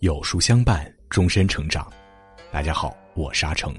[0.00, 1.90] 有书相伴，终身成长。
[2.52, 3.74] 大家好，我是阿成。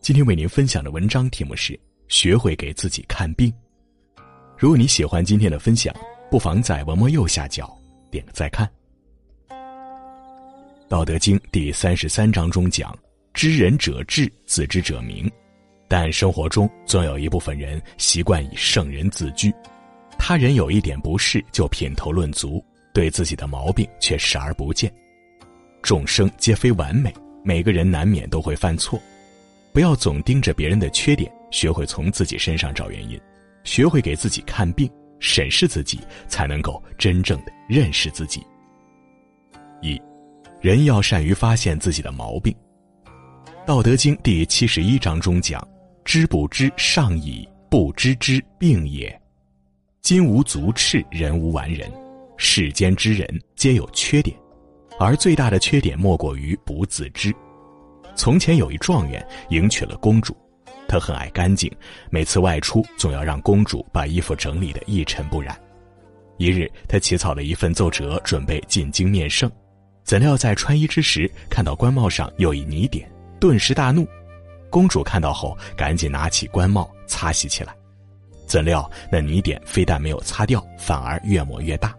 [0.00, 3.52] 今天为您分享的文章题目是“学会给自己看病”。
[4.56, 5.94] 如果你喜欢今天的分享，
[6.30, 7.76] 不妨在文末右下角
[8.10, 8.66] 点个再看。
[10.88, 12.96] 《道德经》第三十三章中讲
[13.34, 15.30] ：“知人者智，自知者明。”
[15.88, 19.52] 但生活中总有一部分人习惯以圣人自居，
[20.28, 22.60] 他人有一点不适就品头论足，
[22.92, 24.92] 对自己的毛病却视而不见。
[25.82, 29.00] 众生皆非完美，每个人难免都会犯错，
[29.72, 33.16] 不要总盯着别人的缺点，学会从自己身上找原因，
[33.62, 34.90] 学会给自己看病，
[35.20, 38.44] 审视自己，才能够真正的认识自己。
[39.80, 39.96] 一，
[40.60, 42.52] 人要善于发现自己的毛病。
[43.64, 45.64] 《道德经》第七十一章中讲
[46.04, 49.16] ：“知不知，上矣；不知之，病也。
[50.06, 51.90] 金无足赤，人无完人。
[52.36, 54.36] 世间之人皆有缺点。”
[55.00, 57.34] 而最大的缺点莫过于不自知。
[58.14, 60.32] 从前有一状元迎娶了公主，
[60.86, 61.68] 他很爱干净，
[62.08, 65.60] 每次外出总要让公主把衣服整理得一尘不染。
[66.36, 69.50] 一日，他起草了一份奏折，准备进京面圣，
[70.04, 74.06] 怎料在穿衣之时看到官帽上有一泥点，顿时大怒。
[74.70, 77.74] 公主看到后，赶紧拿起官帽擦洗起来，
[78.46, 81.94] 怎料那泥点非但没有擦掉，反而越抹越大。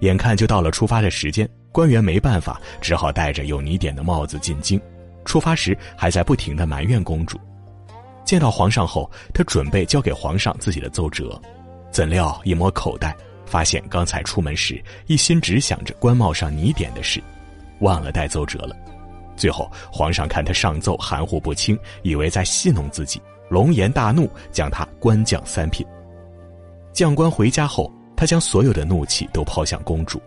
[0.00, 1.48] 眼看就到了出发的时间。
[1.72, 4.80] 官员没办法，只好戴着有泥点的帽子进京。
[5.26, 7.38] 出发时还在不停的埋怨公主。
[8.24, 11.38] 见到皇上后，他准备交给皇上自己的奏折，
[11.90, 17.22] 怎料一摸口袋，发现刚才出门时一心只想着官帽上泥点的事，
[17.80, 18.74] 忘了带奏折了。
[19.36, 25.86] 最后皇上看他上奏含糊不清，以为在戏弄自己，龙颜大怒，将他官降三品。
[26.92, 30.20] 将官回家后，他将所有的怒气都抛向公主。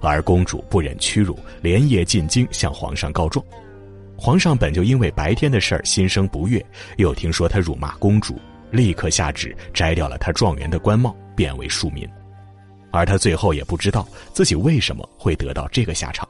[0.00, 3.44] 而公主不忍屈辱，连夜进京向皇上告状。
[4.16, 6.64] 皇上本就因为白天的事儿心生不悦，
[6.96, 8.34] 又听说他辱骂公主，
[8.70, 12.08] 立刻下旨摘掉了他状元的官帽，贬为庶民。
[12.90, 16.26] 而他最后也不知道自己为什么会得到这个下场。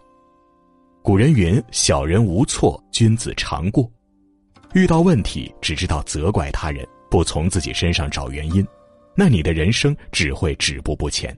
[1.01, 3.89] 古人云：“小人无错，君子常过。”
[4.77, 8.63] 遇到问题只知道责怪他人，不从自己身上找原因，
[9.15, 11.35] 那你的人生只会止步不前。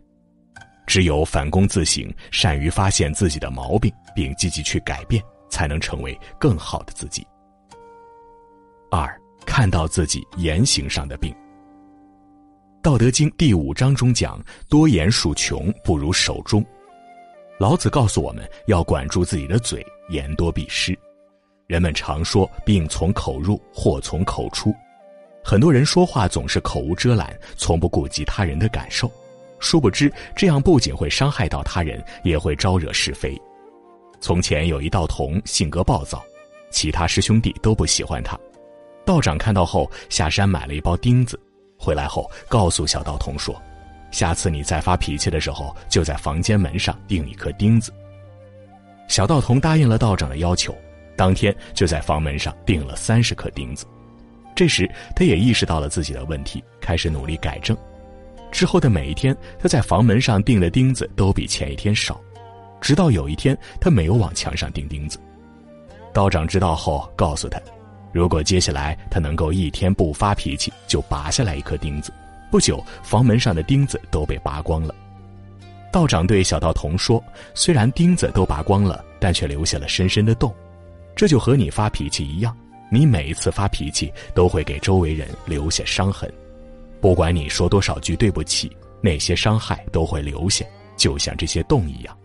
[0.89, 7.25] 只有反躬自省，善于发现自己的毛病，并积极去改变，才能成为更好的自己。
[8.91, 9.09] 二，
[9.47, 11.33] 看到自己言行上的病。
[12.83, 16.65] 《道德经》第五章中讲：“多言数穷，不如守中。”
[17.61, 20.99] 老子告诉我们要管住自己的嘴，言多必失。
[21.69, 24.75] 人们常说“病从口入，祸从口出”，
[25.45, 29.11] 很多人说话总是口无遮拦，从不顾及他人的感受。
[29.59, 33.39] 殊不知，这样不仅会伤害到他人，也会招惹是非。
[34.19, 36.25] 从前有一道童，性格暴躁，
[36.71, 38.35] 其他师兄弟都不喜欢他。
[39.05, 41.39] 道长看到后，下山买了一包钉子，
[41.79, 43.55] 回来后告诉小道童说
[44.11, 47.93] ：“下次你再发脾气的时候，就在房间门上钉一颗钉子。”
[49.07, 50.75] 小道童答应了道长的要求，
[51.19, 53.85] 当天就在房门上钉了三十颗钉子。
[54.55, 57.77] 这时，他也意识到了自己的问题，开始努力改正。
[58.53, 62.21] 之后的每一天，他在房门上钉的钉子都比前一天少，
[62.81, 65.19] 直到有一天，他没有往墙上钉钉子。
[66.15, 67.61] 道长知道后，告诉他，
[68.13, 72.13] 如果接下来他能够一天不发脾气，就拔下来一颗钉子。
[72.51, 74.95] 不久，房门上的钉子都被拔光了。
[75.93, 77.23] 道长对小道童说
[77.55, 80.55] ：“虽然钉子都拔光了，但却留下了深深的洞，
[81.19, 82.57] 这就和你发脾气一样，
[82.93, 86.33] 你每一次发脾气都会给周围人留下伤痕。”
[87.03, 88.71] 不管你说多少句对不起，
[89.01, 90.65] 那些伤害都会留下，
[90.97, 92.17] 就像这些洞一样。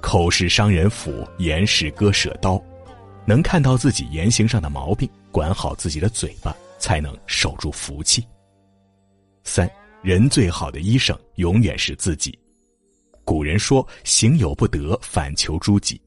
[0.00, 2.58] 口是伤人斧，言是割舍刀。
[3.26, 8.26] 能看到自己言行上的毛病，管好自己的嘴巴，才能守住福气。
[9.44, 9.70] 三
[10.00, 12.38] 人最好的医生永远是自己。
[13.26, 16.00] 古人说：“行有不得，反求诸己。”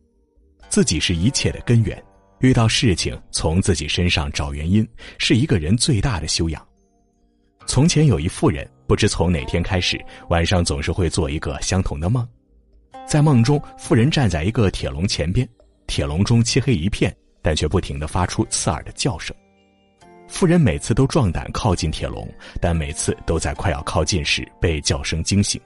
[0.69, 2.01] 自己是一切的根源。
[2.39, 4.88] 遇到事情，从自己身上找原因，
[5.18, 6.66] 是一个人最大的修养。
[7.66, 10.00] 从前有一妇人，不知从哪天开始，
[10.30, 12.25] 晚上总是会做一个相同的梦。
[13.06, 15.48] 在梦中，妇人站在一个铁笼前边，
[15.86, 19.36] 铁笼中漆黑一片，但却不停的发出刺耳的叫声。
[20.27, 22.31] 妇人每次都壮胆靠近铁笼，
[22.62, 25.60] 但每次都在快要靠近时被叫声惊醒。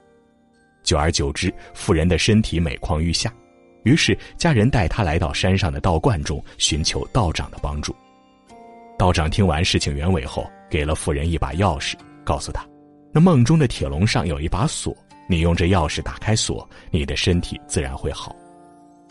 [0.82, 3.32] 久而久之，妇人的身体每况愈下，
[3.84, 7.94] 于是家人带他来到山上的道观中寻求道长的帮助。
[8.98, 10.44] 道长听完事情原委后。
[10.70, 11.94] 给了妇人一把钥匙，
[12.24, 12.66] 告诉他
[13.14, 14.96] ：“那梦中的铁笼上有一把锁，
[15.28, 18.34] 你用这钥匙打开锁，你的身体自然会好。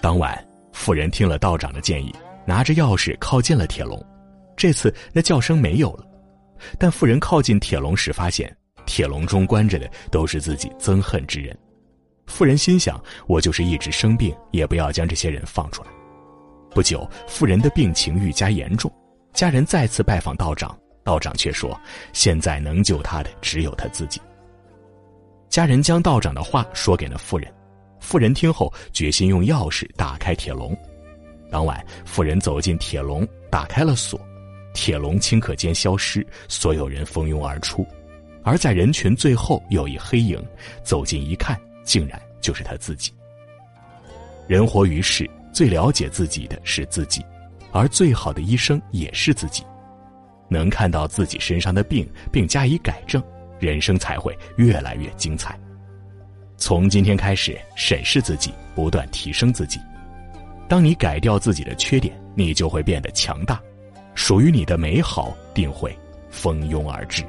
[0.01, 2.13] 当晚，妇人听了道长的建议，
[2.45, 4.03] 拿着钥匙靠近了铁笼。
[4.57, 6.05] 这次那叫声没有了，
[6.77, 8.53] 但妇人靠近铁笼时，发现
[8.85, 11.57] 铁笼中关着的都是自己憎恨之人。
[12.25, 15.89] 妇人心想：我就是一直生病，也不要将这些人放出来。
[16.71, 18.91] 不久，妇人的病情愈加严重，
[19.33, 21.79] 家人再次拜访道长，道长却说：
[22.13, 24.19] 现在能救他的只有他自己。
[25.49, 27.53] 家人将道长的话说给了妇人，
[27.99, 30.75] 妇人听后决心用钥匙打开铁笼。
[31.51, 34.19] 当晚，妇人走进铁笼，打开了锁。
[34.73, 37.85] 铁笼顷刻间消失，所有人蜂拥而出，
[38.41, 40.43] 而在人群最后有一黑影，
[40.83, 43.13] 走近一看，竟然就是他自己。
[44.47, 47.25] 人活于世，最了解自己的是自己，
[47.71, 49.63] 而最好的医生也是自己。
[50.50, 53.24] 能看到自己身上的病并加以改正，
[53.59, 55.57] 人生才会越来越精彩。
[56.57, 59.80] 从今天开始，审视自己，不断提升自己。
[60.68, 63.59] 当你改掉自己的缺点，你就会变得强大。
[64.15, 65.97] 属于你的美好定会
[66.30, 67.24] 蜂拥而至。